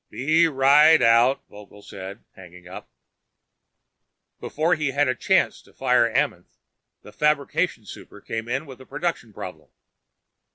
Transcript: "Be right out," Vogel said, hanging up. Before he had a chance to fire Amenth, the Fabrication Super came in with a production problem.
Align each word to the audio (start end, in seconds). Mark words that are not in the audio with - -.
"Be 0.09 0.47
right 0.47 0.99
out," 0.99 1.43
Vogel 1.47 1.83
said, 1.83 2.23
hanging 2.35 2.67
up. 2.67 2.89
Before 4.39 4.73
he 4.73 4.89
had 4.89 5.07
a 5.07 5.13
chance 5.13 5.61
to 5.61 5.73
fire 5.75 6.09
Amenth, 6.11 6.57
the 7.03 7.13
Fabrication 7.13 7.85
Super 7.85 8.19
came 8.19 8.49
in 8.49 8.65
with 8.65 8.81
a 8.81 8.85
production 8.87 9.31
problem. 9.31 9.69